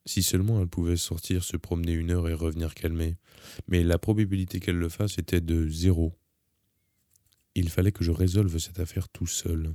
Si 0.07 0.23
seulement 0.23 0.63
elle 0.63 0.69
pouvait 0.69 0.97
sortir, 0.97 1.45
se 1.45 1.59
promener 1.59 1.93
une 1.93 2.11
heure 2.11 2.31
et 2.31 2.33
revenir 2.33 2.75
calmée. 2.75 3.19
Mais 3.67 3.85
la 3.85 3.99
probabilité 3.99 4.61
qu'elle 4.61 4.79
le 4.79 4.89
fasse 4.89 5.19
était 5.19 5.43
de 5.43 5.69
zéro. 5.69 6.19
Il 7.59 7.71
fallait 7.71 7.91
que 7.91 8.05
je 8.05 8.13
résolve 8.13 8.57
cette 8.59 8.79
affaire 8.79 9.09
tout 9.09 9.27
seul. 9.27 9.75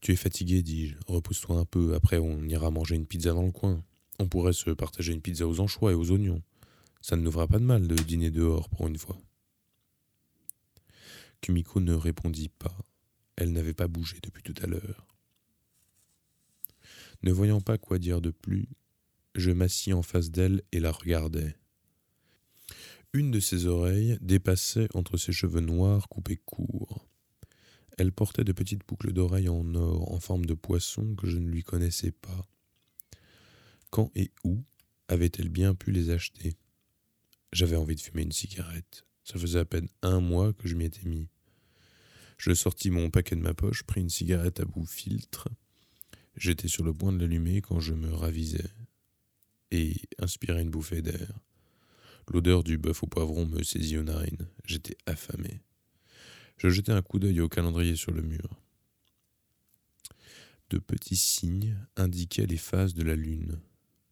Tu 0.00 0.12
es 0.12 0.16
fatigué, 0.16 0.62
dis-je. 0.62 0.96
Repose-toi 1.06 1.58
un 1.58 1.66
peu. 1.66 1.94
Après, 1.94 2.16
on 2.16 2.42
ira 2.44 2.70
manger 2.70 2.96
une 2.96 3.04
pizza 3.04 3.34
dans 3.34 3.44
le 3.44 3.52
coin. 3.52 3.84
On 4.18 4.26
pourrait 4.26 4.54
se 4.54 4.70
partager 4.70 5.12
une 5.12 5.20
pizza 5.20 5.46
aux 5.46 5.60
anchois 5.60 5.92
et 5.92 5.94
aux 5.94 6.10
oignons. 6.10 6.42
Ça 7.02 7.16
ne 7.16 7.20
nous 7.20 7.30
fera 7.30 7.46
pas 7.46 7.58
de 7.58 7.64
mal 7.64 7.86
de 7.86 7.94
dîner 7.94 8.30
dehors 8.30 8.70
pour 8.70 8.86
une 8.86 8.96
fois. 8.96 9.20
Kumiko 11.42 11.80
ne 11.80 11.92
répondit 11.92 12.48
pas. 12.48 12.74
Elle 13.36 13.52
n'avait 13.52 13.74
pas 13.74 13.86
bougé 13.86 14.16
depuis 14.22 14.42
tout 14.42 14.54
à 14.62 14.66
l'heure. 14.66 15.06
Ne 17.24 17.30
voyant 17.30 17.60
pas 17.60 17.76
quoi 17.76 17.98
dire 17.98 18.22
de 18.22 18.30
plus, 18.30 18.70
je 19.34 19.50
m'assis 19.50 19.92
en 19.92 20.00
face 20.00 20.30
d'elle 20.30 20.62
et 20.72 20.80
la 20.80 20.92
regardai. 20.92 21.56
Une 23.12 23.30
de 23.30 23.40
ses 23.40 23.66
oreilles 23.66 24.18
dépassait 24.20 24.88
entre 24.94 25.16
ses 25.16 25.32
cheveux 25.32 25.60
noirs 25.60 26.08
coupés 26.08 26.40
courts. 26.44 27.08
Elle 27.98 28.12
portait 28.12 28.44
de 28.44 28.52
petites 28.52 28.86
boucles 28.86 29.12
d'oreilles 29.12 29.48
en 29.48 29.74
or 29.74 30.12
en 30.12 30.20
forme 30.20 30.44
de 30.44 30.54
poisson 30.54 31.14
que 31.14 31.26
je 31.26 31.38
ne 31.38 31.48
lui 31.48 31.62
connaissais 31.62 32.12
pas. 32.12 32.46
Quand 33.90 34.10
et 34.14 34.32
où 34.44 34.62
avait-elle 35.08 35.48
bien 35.48 35.74
pu 35.74 35.92
les 35.92 36.10
acheter? 36.10 36.56
J'avais 37.52 37.76
envie 37.76 37.94
de 37.94 38.00
fumer 38.00 38.22
une 38.22 38.32
cigarette. 38.32 39.06
Ça 39.24 39.38
faisait 39.38 39.60
à 39.60 39.64
peine 39.64 39.88
un 40.02 40.20
mois 40.20 40.52
que 40.52 40.68
je 40.68 40.74
m'y 40.74 40.84
étais 40.84 41.08
mis. 41.08 41.28
Je 42.36 42.52
sortis 42.52 42.90
mon 42.90 43.10
paquet 43.10 43.34
de 43.34 43.40
ma 43.40 43.54
poche, 43.54 43.82
pris 43.82 44.02
une 44.02 44.10
cigarette 44.10 44.60
à 44.60 44.66
bout 44.66 44.84
filtre. 44.84 45.48
J'étais 46.36 46.68
sur 46.68 46.84
le 46.84 46.92
point 46.92 47.12
de 47.12 47.18
l'allumer 47.18 47.62
quand 47.62 47.80
je 47.80 47.94
me 47.94 48.12
ravisai 48.12 48.64
et 49.70 49.94
inspirai 50.18 50.60
une 50.60 50.70
bouffée 50.70 51.00
d'air. 51.00 51.40
L'odeur 52.32 52.64
du 52.64 52.78
bœuf 52.78 53.02
au 53.02 53.06
poivron 53.06 53.46
me 53.46 53.62
saisit 53.62 53.98
aux 53.98 54.02
narines. 54.02 54.48
J'étais 54.64 54.96
affamé. 55.06 55.60
Je 56.56 56.68
jetai 56.68 56.92
un 56.92 57.02
coup 57.02 57.18
d'œil 57.18 57.40
au 57.40 57.48
calendrier 57.48 57.96
sur 57.96 58.12
le 58.12 58.22
mur. 58.22 58.60
De 60.70 60.78
petits 60.78 61.16
signes 61.16 61.76
indiquaient 61.96 62.46
les 62.46 62.56
phases 62.56 62.94
de 62.94 63.02
la 63.02 63.14
lune. 63.14 63.60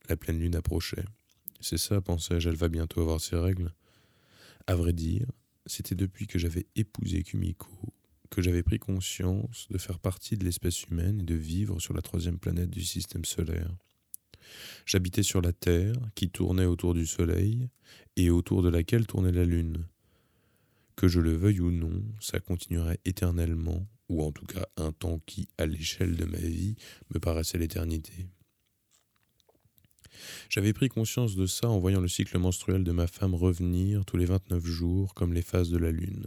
La 0.09 0.17
pleine 0.17 0.39
lune 0.39 0.55
approchait. 0.55 1.05
C'est 1.61 1.79
ça, 1.79 2.01
pensais-je, 2.01 2.49
elle 2.49 2.57
va 2.57 2.69
bientôt 2.69 3.01
avoir 3.01 3.21
ses 3.21 3.37
règles. 3.37 3.75
À 4.67 4.77
vrai 4.77 4.93
dire, 4.93 5.27
c'était 5.67 5.95
depuis 5.95 6.27
que 6.27 6.39
j'avais 6.39 6.67
épousé 6.77 7.23
Kumiko 7.23 7.95
que 8.35 8.43
j'avais 8.43 8.65
pris 8.65 8.81
conscience 8.81 9.69
de 9.71 9.79
faire 9.79 10.01
partie 10.01 10.37
de 10.37 10.45
l'espèce 10.45 10.83
humaine 10.85 11.21
et 11.21 11.25
de 11.25 11.37
vivre 11.37 11.79
sur 11.81 11.95
la 11.95 12.03
troisième 12.03 12.39
planète 12.39 12.71
du 12.71 12.85
système 12.85 13.25
solaire. 13.25 13.71
J'habitais 14.87 15.23
sur 15.23 15.41
la 15.41 15.53
Terre, 15.53 15.95
qui 16.15 16.31
tournait 16.31 16.67
autour 16.67 16.95
du 16.95 17.07
Soleil, 17.07 17.69
et 18.17 18.31
autour 18.31 18.63
de 18.63 18.69
laquelle 18.69 19.07
tournait 19.07 19.33
la 19.33 19.45
Lune. 19.45 19.87
Que 20.97 21.09
je 21.09 21.21
le 21.21 21.33
veuille 21.33 21.61
ou 21.61 21.71
non, 21.71 22.03
ça 22.21 22.41
continuerait 22.41 23.01
éternellement, 23.05 23.87
ou 24.09 24.23
en 24.23 24.33
tout 24.33 24.47
cas 24.47 24.67
un 24.77 24.93
temps 24.93 25.21
qui, 25.27 25.49
à 25.59 25.67
l'échelle 25.67 26.17
de 26.17 26.25
ma 26.25 26.39
vie, 26.39 26.77
me 27.13 27.19
paraissait 27.19 27.59
l'éternité. 27.59 28.29
J'avais 30.49 30.73
pris 30.73 30.89
conscience 30.89 31.35
de 31.37 31.47
ça 31.47 31.69
en 31.69 31.79
voyant 31.79 32.01
le 32.01 32.09
cycle 32.09 32.39
menstruel 32.39 32.85
de 32.85 32.93
ma 32.93 33.07
femme 33.07 33.35
revenir 33.35 34.05
tous 34.05 34.17
les 34.17 34.27
29 34.27 34.65
jours 34.65 35.15
comme 35.15 35.33
les 35.33 35.43
phases 35.43 35.71
de 35.71 35.79
la 35.79 35.91
lune. 35.91 36.27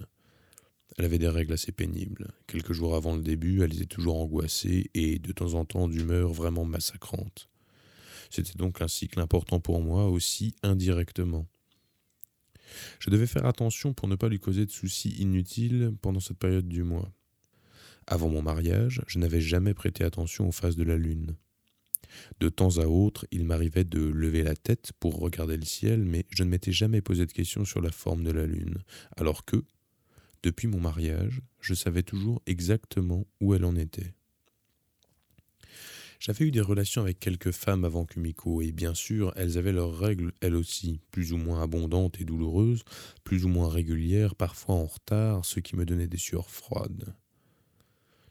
Elle 0.97 1.05
avait 1.05 1.19
des 1.19 1.29
règles 1.29 1.53
assez 1.53 1.71
pénibles. 1.71 2.31
Quelques 2.47 2.73
jours 2.73 2.95
avant 2.95 3.15
le 3.15 3.21
début, 3.21 3.61
elle 3.61 3.73
était 3.73 3.85
toujours 3.85 4.17
angoissée 4.17 4.89
et 4.93 5.19
de 5.19 5.31
temps 5.31 5.53
en 5.53 5.63
temps 5.63 5.87
d'humeur 5.87 6.33
vraiment 6.33 6.65
massacrante. 6.65 7.49
C'était 8.29 8.57
donc 8.57 8.81
un 8.81 8.87
cycle 8.87 9.19
important 9.19 9.59
pour 9.59 9.81
moi 9.81 10.07
aussi 10.07 10.55
indirectement. 10.63 11.47
Je 12.99 13.09
devais 13.09 13.27
faire 13.27 13.45
attention 13.45 13.93
pour 13.93 14.07
ne 14.07 14.15
pas 14.15 14.29
lui 14.29 14.39
causer 14.39 14.65
de 14.65 14.71
soucis 14.71 15.15
inutiles 15.19 15.93
pendant 16.01 16.19
cette 16.19 16.37
période 16.37 16.67
du 16.67 16.83
mois. 16.83 17.11
Avant 18.05 18.29
mon 18.29 18.41
mariage, 18.41 19.01
je 19.07 19.19
n'avais 19.19 19.41
jamais 19.41 19.73
prêté 19.73 20.03
attention 20.03 20.47
aux 20.47 20.51
phases 20.51 20.77
de 20.77 20.83
la 20.83 20.97
lune. 20.97 21.35
De 22.39 22.49
temps 22.49 22.77
à 22.77 22.85
autre, 22.85 23.27
il 23.31 23.43
m'arrivait 23.43 23.83
de 23.83 23.99
lever 23.99 24.43
la 24.43 24.55
tête 24.55 24.91
pour 24.99 25.19
regarder 25.19 25.57
le 25.57 25.65
ciel, 25.65 26.03
mais 26.03 26.25
je 26.29 26.43
ne 26.43 26.49
m'étais 26.49 26.71
jamais 26.71 27.01
posé 27.01 27.25
de 27.25 27.31
questions 27.31 27.65
sur 27.65 27.81
la 27.81 27.91
forme 27.91 28.23
de 28.23 28.31
la 28.31 28.45
lune, 28.45 28.77
alors 29.17 29.43
que, 29.43 29.63
depuis 30.43 30.67
mon 30.67 30.79
mariage, 30.79 31.41
je 31.59 31.73
savais 31.73 32.03
toujours 32.03 32.41
exactement 32.45 33.27
où 33.41 33.53
elle 33.53 33.65
en 33.65 33.75
était. 33.75 34.13
J'avais 36.19 36.45
eu 36.45 36.51
des 36.51 36.61
relations 36.61 37.01
avec 37.01 37.19
quelques 37.19 37.51
femmes 37.51 37.85
avant 37.85 38.05
Kumiko, 38.05 38.61
et 38.61 38.71
bien 38.71 38.95
sûr, 38.95 39.31
elles 39.35 39.57
avaient 39.57 39.71
leurs 39.71 39.97
règles, 39.97 40.33
elles 40.41 40.55
aussi, 40.55 40.99
plus 41.11 41.31
ou 41.31 41.37
moins 41.37 41.61
abondantes 41.61 42.19
et 42.19 42.25
douloureuses, 42.25 42.83
plus 43.23 43.45
ou 43.45 43.49
moins 43.49 43.69
régulières, 43.69 44.35
parfois 44.35 44.75
en 44.75 44.85
retard, 44.85 45.45
ce 45.45 45.59
qui 45.59 45.75
me 45.75 45.85
donnait 45.85 46.07
des 46.07 46.17
sueurs 46.17 46.49
froides. 46.49 47.13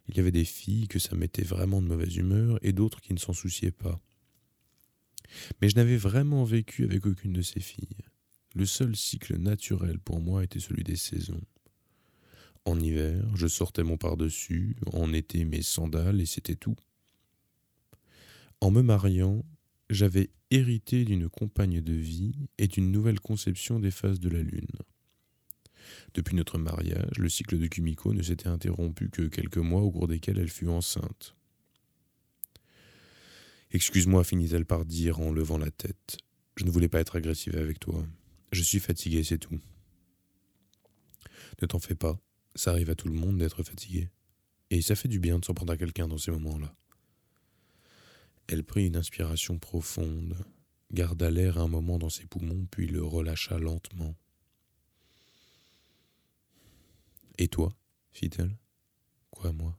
Il 0.08 0.16
y 0.16 0.20
avait 0.20 0.32
des 0.32 0.44
filles 0.44 0.88
que 0.88 0.98
ça 0.98 1.16
mettait 1.16 1.42
vraiment 1.42 1.80
de 1.80 1.86
mauvaise 1.86 2.16
humeur, 2.16 2.58
et 2.62 2.72
d'autres 2.72 3.00
qui 3.00 3.14
ne 3.14 3.18
s'en 3.18 3.32
souciaient 3.32 3.70
pas. 3.70 4.00
Mais 5.60 5.68
je 5.68 5.76
n'avais 5.76 5.96
vraiment 5.96 6.44
vécu 6.44 6.84
avec 6.84 7.06
aucune 7.06 7.32
de 7.32 7.42
ces 7.42 7.60
filles. 7.60 8.04
Le 8.54 8.66
seul 8.66 8.96
cycle 8.96 9.36
naturel 9.36 9.98
pour 9.98 10.20
moi 10.20 10.42
était 10.42 10.60
celui 10.60 10.82
des 10.82 10.96
saisons. 10.96 11.42
En 12.64 12.80
hiver, 12.80 13.24
je 13.36 13.46
sortais 13.46 13.84
mon 13.84 13.96
pardessus, 13.96 14.76
en 14.92 15.12
été 15.12 15.44
mes 15.44 15.62
sandales, 15.62 16.20
et 16.20 16.26
c'était 16.26 16.56
tout. 16.56 16.76
En 18.60 18.70
me 18.70 18.82
mariant, 18.82 19.44
j'avais 19.90 20.30
hérité 20.50 21.04
d'une 21.04 21.28
compagne 21.28 21.80
de 21.80 21.92
vie 21.92 22.48
et 22.58 22.68
d'une 22.68 22.90
nouvelle 22.90 23.20
conception 23.20 23.80
des 23.80 23.90
phases 23.90 24.20
de 24.20 24.28
la 24.28 24.42
Lune. 24.42 24.66
Depuis 26.14 26.34
notre 26.34 26.58
mariage, 26.58 27.18
le 27.18 27.28
cycle 27.28 27.58
de 27.58 27.66
Kumiko 27.66 28.14
ne 28.14 28.22
s'était 28.22 28.48
interrompu 28.48 29.10
que 29.10 29.22
quelques 29.22 29.58
mois 29.58 29.82
au 29.82 29.90
cours 29.90 30.08
desquels 30.08 30.38
elle 30.38 30.50
fut 30.50 30.68
enceinte. 30.68 31.36
Excuse-moi, 33.72 34.24
finit-elle 34.24 34.64
par 34.64 34.84
dire 34.84 35.20
en 35.20 35.32
levant 35.32 35.58
la 35.58 35.70
tête. 35.70 36.16
Je 36.56 36.64
ne 36.64 36.70
voulais 36.70 36.88
pas 36.88 37.00
être 37.00 37.16
agressive 37.16 37.56
avec 37.56 37.78
toi. 37.78 38.06
Je 38.52 38.62
suis 38.62 38.80
fatiguée, 38.80 39.24
c'est 39.24 39.38
tout. 39.38 39.60
Ne 41.60 41.66
t'en 41.66 41.78
fais 41.78 41.94
pas, 41.94 42.18
ça 42.54 42.70
arrive 42.70 42.90
à 42.90 42.94
tout 42.94 43.08
le 43.08 43.14
monde 43.14 43.38
d'être 43.38 43.62
fatigué. 43.62 44.08
Et 44.70 44.82
ça 44.82 44.94
fait 44.94 45.08
du 45.08 45.20
bien 45.20 45.38
de 45.38 45.44
s'en 45.44 45.54
prendre 45.54 45.72
à 45.72 45.76
quelqu'un 45.76 46.08
dans 46.08 46.18
ces 46.18 46.30
moments-là. 46.30 46.74
Elle 48.48 48.64
prit 48.64 48.86
une 48.86 48.96
inspiration 48.96 49.58
profonde, 49.58 50.36
garda 50.92 51.30
l'air 51.30 51.58
un 51.58 51.68
moment 51.68 51.98
dans 51.98 52.10
ses 52.10 52.26
poumons, 52.26 52.66
puis 52.70 52.86
le 52.86 53.04
relâcha 53.04 53.58
lentement. 53.58 54.14
Et 57.38 57.48
toi 57.48 57.72
fit-elle. 58.16 58.56
Quoi, 59.30 59.52
moi? 59.52 59.78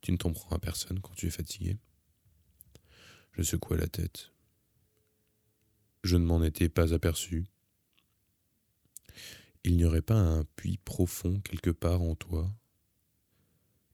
Tu 0.00 0.12
ne 0.12 0.16
t'en 0.16 0.32
prends 0.32 0.56
à 0.56 0.58
personne 0.58 1.00
quand 1.00 1.14
tu 1.14 1.26
es 1.26 1.30
fatigué? 1.30 1.78
Je 3.32 3.42
secouai 3.42 3.76
la 3.76 3.86
tête. 3.86 4.32
Je 6.02 6.16
ne 6.16 6.24
m'en 6.24 6.42
étais 6.42 6.68
pas 6.68 6.92
aperçu. 6.92 7.46
Il 9.62 9.76
n'y 9.76 9.84
aurait 9.84 10.02
pas 10.02 10.16
un 10.16 10.44
puits 10.56 10.78
profond 10.78 11.40
quelque 11.40 11.70
part 11.70 12.02
en 12.02 12.14
toi? 12.14 12.52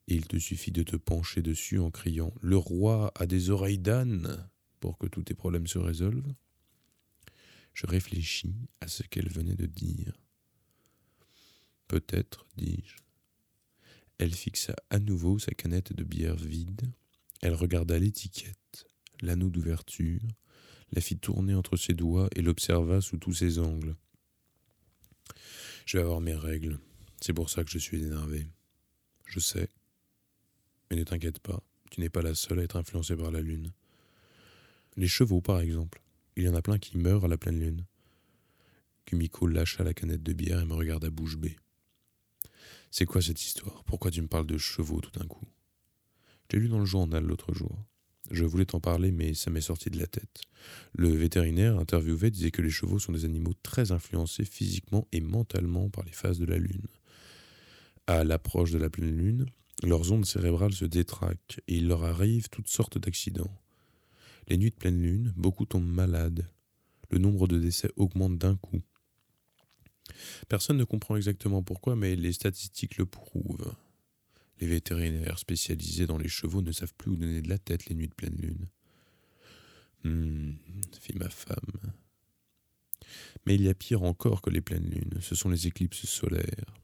Il 0.08 0.26
te 0.26 0.38
suffit 0.38 0.72
de 0.72 0.82
te 0.82 0.96
pencher 0.96 1.42
dessus 1.42 1.78
en 1.78 1.90
criant 1.90 2.34
Le 2.40 2.56
roi 2.56 3.12
a 3.14 3.26
des 3.26 3.50
oreilles 3.50 3.78
d'âne 3.78 4.48
pour 4.80 4.98
que 4.98 5.06
tous 5.06 5.22
tes 5.22 5.34
problèmes 5.34 5.66
se 5.66 5.78
résolvent. 5.78 6.34
Je 7.74 7.86
réfléchis 7.86 8.54
à 8.80 8.88
ce 8.88 9.02
qu'elle 9.02 9.28
venait 9.28 9.54
de 9.54 9.66
dire. 9.66 10.12
Peut-être, 11.88 12.46
dis-je. 12.56 12.96
Elle 14.18 14.34
fixa 14.34 14.74
à 14.90 14.98
nouveau 14.98 15.38
sa 15.38 15.52
canette 15.52 15.92
de 15.92 16.04
bière 16.04 16.36
vide. 16.36 16.92
Elle 17.40 17.54
regarda 17.54 17.98
l'étiquette, 17.98 18.86
l'anneau 19.20 19.50
d'ouverture, 19.50 20.20
la 20.92 21.00
fit 21.00 21.18
tourner 21.18 21.54
entre 21.54 21.76
ses 21.76 21.94
doigts 21.94 22.28
et 22.36 22.42
l'observa 22.42 23.00
sous 23.00 23.18
tous 23.18 23.32
ses 23.32 23.58
angles. 23.58 23.96
Je 25.86 25.96
vais 25.96 26.02
avoir 26.04 26.20
mes 26.20 26.34
règles. 26.34 26.78
C'est 27.20 27.32
pour 27.32 27.50
ça 27.50 27.64
que 27.64 27.70
je 27.70 27.78
suis 27.78 28.02
énervé. 28.02 28.46
Je 29.26 29.40
sais, 29.40 29.68
mais 30.92 30.98
ne 30.98 31.04
t'inquiète 31.04 31.38
pas, 31.38 31.62
tu 31.90 32.02
n'es 32.02 32.10
pas 32.10 32.20
la 32.20 32.34
seule 32.34 32.60
à 32.60 32.64
être 32.64 32.76
influencée 32.76 33.16
par 33.16 33.30
la 33.30 33.40
lune. 33.40 33.72
Les 34.98 35.08
chevaux, 35.08 35.40
par 35.40 35.58
exemple. 35.60 36.02
Il 36.36 36.42
y 36.42 36.48
en 36.50 36.54
a 36.54 36.60
plein 36.60 36.78
qui 36.78 36.98
meurent 36.98 37.24
à 37.24 37.28
la 37.28 37.38
pleine 37.38 37.58
lune. 37.58 37.86
Kumiko 39.06 39.46
lâcha 39.46 39.84
la 39.84 39.94
canette 39.94 40.22
de 40.22 40.34
bière 40.34 40.60
et 40.60 40.66
me 40.66 40.74
regarda 40.74 41.08
bouche 41.08 41.38
bée. 41.38 41.56
C'est 42.90 43.06
quoi 43.06 43.22
cette 43.22 43.42
histoire? 43.42 43.84
Pourquoi 43.84 44.10
tu 44.10 44.20
me 44.20 44.26
parles 44.28 44.46
de 44.46 44.58
chevaux 44.58 45.00
tout 45.00 45.18
d'un 45.18 45.26
coup? 45.26 45.46
Je 46.50 46.58
l'ai 46.58 46.64
lu 46.64 46.68
dans 46.68 46.78
le 46.78 46.84
journal 46.84 47.24
l'autre 47.24 47.54
jour. 47.54 47.86
Je 48.30 48.44
voulais 48.44 48.66
t'en 48.66 48.80
parler, 48.80 49.12
mais 49.12 49.32
ça 49.32 49.50
m'est 49.50 49.62
sorti 49.62 49.88
de 49.88 49.98
la 49.98 50.06
tête. 50.06 50.42
Le 50.92 51.08
vétérinaire 51.08 51.78
interviewé 51.78 52.30
disait 52.30 52.50
que 52.50 52.60
les 52.60 52.68
chevaux 52.68 52.98
sont 52.98 53.12
des 53.12 53.24
animaux 53.24 53.54
très 53.62 53.92
influencés 53.92 54.44
physiquement 54.44 55.08
et 55.10 55.22
mentalement 55.22 55.88
par 55.88 56.04
les 56.04 56.12
phases 56.12 56.38
de 56.38 56.44
la 56.44 56.58
Lune. 56.58 56.86
À 58.06 58.24
l'approche 58.24 58.72
de 58.72 58.78
la 58.78 58.90
pleine 58.90 59.16
Lune, 59.16 59.46
leurs 59.82 60.12
ondes 60.12 60.26
cérébrales 60.26 60.72
se 60.72 60.84
détraquent 60.84 61.60
et 61.66 61.76
il 61.76 61.88
leur 61.88 62.04
arrive 62.04 62.48
toutes 62.48 62.68
sortes 62.68 62.98
d'accidents. 62.98 63.52
Les 64.48 64.56
nuits 64.56 64.70
de 64.70 64.76
pleine 64.76 65.00
Lune, 65.00 65.32
beaucoup 65.36 65.66
tombent 65.66 65.84
malades. 65.84 66.48
Le 67.10 67.18
nombre 67.18 67.46
de 67.48 67.58
décès 67.58 67.90
augmente 67.96 68.38
d'un 68.38 68.56
coup. 68.56 68.82
Personne 70.48 70.76
ne 70.76 70.84
comprend 70.84 71.16
exactement 71.16 71.62
pourquoi, 71.62 71.96
mais 71.96 72.16
les 72.16 72.32
statistiques 72.32 72.96
le 72.96 73.06
prouvent. 73.06 73.74
Les 74.60 74.66
vétérinaires 74.66 75.38
spécialisés 75.38 76.06
dans 76.06 76.18
les 76.18 76.28
chevaux 76.28 76.62
ne 76.62 76.72
savent 76.72 76.94
plus 76.94 77.10
où 77.10 77.16
donner 77.16 77.42
de 77.42 77.48
la 77.48 77.58
tête 77.58 77.86
les 77.86 77.94
nuits 77.94 78.08
de 78.08 78.14
pleine 78.14 78.36
lune. 78.36 78.68
Hum, 80.04 80.56
fit 81.00 81.14
ma 81.14 81.28
femme. 81.28 81.92
Mais 83.46 83.54
il 83.54 83.62
y 83.62 83.68
a 83.68 83.74
pire 83.74 84.02
encore 84.02 84.42
que 84.42 84.50
les 84.50 84.60
pleines 84.60 84.88
lunes, 84.88 85.20
ce 85.20 85.34
sont 85.34 85.48
les 85.48 85.66
éclipses 85.66 86.06
solaires. 86.06 86.81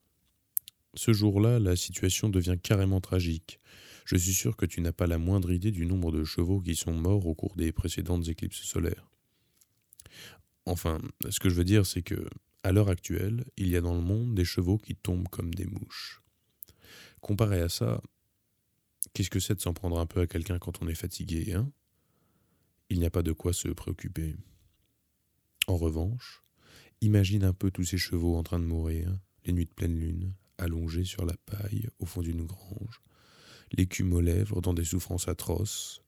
Ce 0.99 1.13
jour-là, 1.13 1.61
la 1.61 1.77
situation 1.77 2.29
devient 2.29 2.57
carrément 2.61 3.01
tragique. 3.01 3.61
Je 4.05 4.17
suis 4.17 4.33
sûr 4.33 4.57
que 4.57 4.67
tu 4.67 4.81
n'as 4.81 4.91
pas 4.91 5.07
la 5.07 5.17
moindre 5.17 5.53
idée 5.53 5.71
du 5.71 5.87
nombre 5.87 6.11
de 6.11 6.25
chevaux 6.25 6.61
qui 6.61 6.75
sont 6.75 6.93
morts 6.93 7.25
au 7.29 7.37
cours 7.37 7.55
des 7.55 7.71
précédentes 7.71 8.27
éclipses 8.27 8.65
solaires. 8.65 9.09
Enfin, 10.67 11.01
ce 11.31 11.39
que 11.39 11.51
je 11.51 11.55
veux 11.55 11.63
dire, 11.63 11.87
c'est 11.87 12.03
que, 12.03 12.29
à 12.65 12.73
l'heure 12.73 12.89
actuelle, 12.89 13.45
il 13.57 13.69
y 13.69 13.77
a 13.77 13.81
dans 13.81 13.95
le 13.95 14.01
monde 14.01 14.35
des 14.35 14.45
chevaux 14.45 14.77
qui 14.77 14.97
tombent 14.97 15.29
comme 15.29 15.55
des 15.55 15.67
mouches. 15.67 16.21
Comparé 17.21 17.61
à 17.61 17.69
ça, 17.69 18.03
qu'est-ce 19.13 19.31
que 19.31 19.39
c'est 19.39 19.55
de 19.55 19.61
s'en 19.61 19.75
prendre 19.75 20.01
un 20.01 20.07
peu 20.07 20.23
à 20.23 20.27
quelqu'un 20.27 20.59
quand 20.59 20.83
on 20.83 20.89
est 20.89 20.97
fatigué, 20.97 21.53
hein? 21.53 21.71
Il 22.91 22.99
n'y 22.99 23.07
a 23.07 23.11
pas 23.11 23.23
de 23.23 23.31
quoi 23.31 23.53
se 23.53 23.69
préoccuper. 23.69 24.35
En 25.69 25.77
revanche, 25.77 26.43
imagine 27.03 27.45
un 27.45 27.53
peu 27.53 27.71
tous 27.71 27.85
ces 27.85 27.99
chevaux 27.99 28.35
en 28.35 28.43
train 28.43 28.59
de 28.59 28.65
mourir, 28.65 29.17
les 29.45 29.53
nuits 29.53 29.67
de 29.67 29.71
pleine 29.71 29.97
lune, 29.97 30.35
allongés 30.59 31.05
sur 31.05 31.25
la 31.25 31.37
paille 31.47 31.89
au 31.99 32.07
fond 32.07 32.21
d'une 32.21 32.45
grange, 32.45 33.01
l'écume 33.73 34.13
aux 34.13 34.21
lèvres 34.21 34.61
dans 34.61 34.75
des 34.75 34.85
souffrances 34.85 35.29
atroces. 35.29 36.03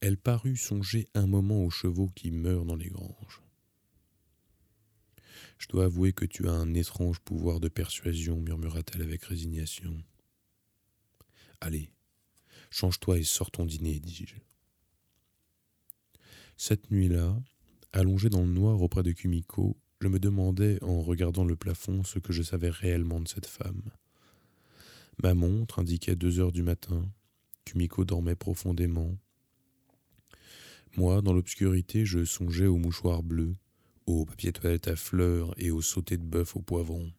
Elle 0.00 0.18
parut 0.18 0.56
songer 0.56 1.08
un 1.14 1.26
moment 1.26 1.64
aux 1.64 1.70
chevaux 1.70 2.08
qui 2.14 2.30
meurent 2.30 2.66
dans 2.66 2.76
les 2.76 2.90
granges. 2.90 3.42
Je 5.58 5.68
dois 5.68 5.84
avouer 5.86 6.12
que 6.12 6.26
tu 6.26 6.48
as 6.48 6.52
un 6.52 6.74
étrange 6.74 7.20
pouvoir 7.20 7.60
de 7.60 7.68
persuasion, 7.68 8.40
murmura-t-elle 8.40 9.02
avec 9.02 9.24
résignation. 9.24 9.96
Allez, 11.60 11.90
change-toi 12.70 13.18
et 13.18 13.24
sors 13.24 13.50
ton 13.50 13.64
dîner, 13.64 13.98
dis-je. 13.98 14.36
Cette 16.58 16.90
nuit-là, 16.90 17.38
allongé 17.92 18.28
dans 18.28 18.42
le 18.42 18.52
noir 18.52 18.82
auprès 18.82 19.02
de 19.02 19.12
Kumiko, 19.12 19.76
je 20.00 20.08
me 20.08 20.18
demandais 20.18 20.82
en 20.82 21.00
regardant 21.00 21.44
le 21.44 21.56
plafond 21.56 22.04
ce 22.04 22.18
que 22.18 22.32
je 22.32 22.42
savais 22.42 22.70
réellement 22.70 23.20
de 23.20 23.28
cette 23.28 23.46
femme. 23.46 23.82
Ma 25.22 25.34
montre 25.34 25.78
indiquait 25.78 26.16
deux 26.16 26.40
heures 26.40 26.52
du 26.52 26.62
matin. 26.62 27.08
Kumiko 27.64 28.04
dormait 28.04 28.36
profondément. 28.36 29.16
Moi, 30.96 31.22
dans 31.22 31.32
l'obscurité, 31.32 32.04
je 32.04 32.24
songeais 32.24 32.66
au 32.66 32.76
mouchoir 32.76 33.22
bleu, 33.22 33.56
au 34.06 34.24
papier 34.24 34.52
toilette 34.52 34.88
à 34.88 34.96
fleurs 34.96 35.54
et 35.58 35.70
au 35.70 35.82
sauté 35.82 36.16
de 36.16 36.22
bœuf 36.22 36.56
au 36.56 36.60
poivron. 36.60 37.10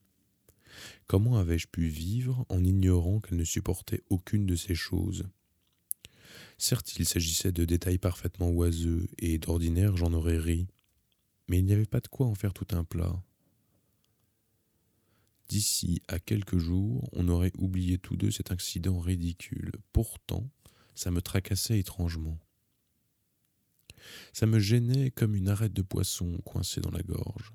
Comment 1.07 1.37
avais-je 1.37 1.67
pu 1.67 1.87
vivre 1.87 2.45
en 2.49 2.63
ignorant 2.63 3.19
qu'elle 3.19 3.37
ne 3.37 3.43
supportait 3.43 4.03
aucune 4.09 4.45
de 4.45 4.55
ces 4.55 4.75
choses? 4.75 5.27
Certes, 6.57 6.95
il 6.97 7.05
s'agissait 7.05 7.51
de 7.51 7.65
détails 7.65 7.97
parfaitement 7.97 8.49
oiseux, 8.49 9.07
et 9.19 9.37
d'ordinaire 9.37 9.95
j'en 9.95 10.13
aurais 10.13 10.37
ri, 10.37 10.67
mais 11.47 11.59
il 11.59 11.65
n'y 11.65 11.73
avait 11.73 11.85
pas 11.85 11.99
de 11.99 12.07
quoi 12.07 12.27
en 12.27 12.35
faire 12.35 12.53
tout 12.53 12.67
un 12.71 12.83
plat. 12.83 13.21
D'ici 15.49 16.01
à 16.07 16.19
quelques 16.19 16.57
jours, 16.57 17.07
on 17.13 17.29
aurait 17.29 17.53
oublié 17.57 17.97
tous 17.97 18.17
deux 18.17 18.31
cet 18.31 18.51
accident 18.51 18.99
ridicule. 18.99 19.71
Pourtant, 19.93 20.49
ça 20.93 21.09
me 21.09 21.21
tracassait 21.21 21.79
étrangement. 21.79 22.37
Ça 24.33 24.45
me 24.45 24.59
gênait 24.59 25.11
comme 25.11 25.35
une 25.35 25.47
arête 25.47 25.73
de 25.73 25.81
poisson 25.81 26.37
coincée 26.45 26.81
dans 26.81 26.91
la 26.91 27.03
gorge. 27.03 27.53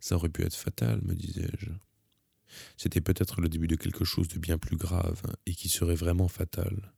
Ça 0.00 0.16
aurait 0.16 0.30
pu 0.30 0.42
être 0.42 0.56
fatal, 0.56 1.00
me 1.02 1.14
disais-je. 1.14 1.70
C'était 2.76 3.00
peut-être 3.00 3.40
le 3.40 3.48
début 3.48 3.68
de 3.68 3.76
quelque 3.76 4.04
chose 4.04 4.28
de 4.28 4.38
bien 4.38 4.58
plus 4.58 4.76
grave 4.76 5.22
et 5.46 5.54
qui 5.54 5.68
serait 5.68 5.94
vraiment 5.94 6.28
fatal. 6.28 6.92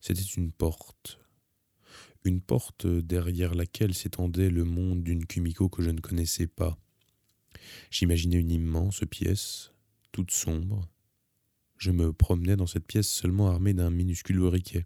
C'était 0.00 0.22
une 0.22 0.52
porte. 0.52 1.18
Une 2.26 2.40
porte 2.40 2.88
derrière 2.88 3.54
laquelle 3.54 3.94
s'étendait 3.94 4.50
le 4.50 4.64
monde 4.64 5.04
d'une 5.04 5.26
Kumiko 5.26 5.68
que 5.68 5.80
je 5.80 5.90
ne 5.90 6.00
connaissais 6.00 6.48
pas. 6.48 6.76
J'imaginais 7.92 8.38
une 8.38 8.50
immense 8.50 9.04
pièce, 9.08 9.70
toute 10.10 10.32
sombre. 10.32 10.88
Je 11.76 11.92
me 11.92 12.12
promenais 12.12 12.56
dans 12.56 12.66
cette 12.66 12.88
pièce 12.88 13.06
seulement 13.06 13.46
armée 13.46 13.74
d'un 13.74 13.90
minuscule 13.90 14.40
briquet 14.40 14.82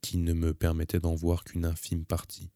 qui 0.00 0.18
ne 0.18 0.32
me 0.32 0.54
permettait 0.54 0.98
d'en 0.98 1.14
voir 1.14 1.44
qu'une 1.44 1.64
infime 1.64 2.04
partie. 2.04 2.50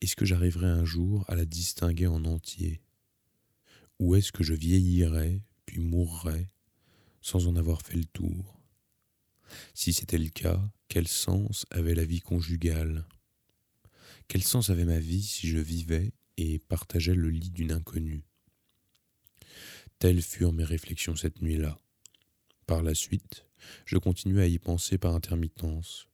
Est-ce 0.00 0.14
que 0.14 0.24
j'arriverais 0.24 0.70
un 0.70 0.84
jour 0.84 1.24
à 1.26 1.34
la 1.34 1.44
distinguer 1.44 2.06
en 2.06 2.24
entier? 2.24 2.82
Ou 3.98 4.14
est-ce 4.14 4.30
que 4.30 4.44
je 4.44 4.54
vieillirais, 4.54 5.42
puis 5.66 5.80
mourrais, 5.80 6.48
sans 7.20 7.48
en 7.48 7.56
avoir 7.56 7.82
fait 7.82 7.96
le 7.96 8.04
tour? 8.04 8.61
Si 9.74 9.92
c'était 9.92 10.18
le 10.18 10.28
cas, 10.28 10.60
quel 10.88 11.08
sens 11.08 11.66
avait 11.70 11.94
la 11.94 12.04
vie 12.04 12.20
conjugale? 12.20 13.06
Quel 14.28 14.42
sens 14.42 14.70
avait 14.70 14.84
ma 14.84 14.98
vie 14.98 15.22
si 15.22 15.48
je 15.48 15.58
vivais 15.58 16.12
et 16.36 16.58
partageais 16.58 17.14
le 17.14 17.30
lit 17.30 17.50
d'une 17.50 17.72
inconnue? 17.72 18.24
Telles 19.98 20.22
furent 20.22 20.52
mes 20.52 20.64
réflexions 20.64 21.16
cette 21.16 21.42
nuit-là. 21.42 21.78
Par 22.66 22.82
la 22.82 22.94
suite, 22.94 23.46
je 23.84 23.98
continuais 23.98 24.42
à 24.42 24.46
y 24.46 24.58
penser 24.58 24.98
par 24.98 25.14
intermittence. 25.14 26.08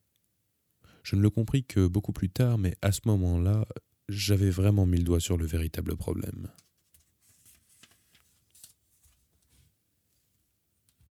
Je 1.02 1.16
ne 1.16 1.22
le 1.22 1.30
compris 1.30 1.64
que 1.64 1.86
beaucoup 1.86 2.12
plus 2.12 2.28
tard, 2.28 2.58
mais 2.58 2.76
à 2.82 2.92
ce 2.92 3.00
moment-là, 3.06 3.66
j'avais 4.08 4.50
vraiment 4.50 4.86
mis 4.86 4.98
le 4.98 5.04
doigt 5.04 5.20
sur 5.20 5.36
le 5.36 5.46
véritable 5.46 5.96
problème. 5.96 6.48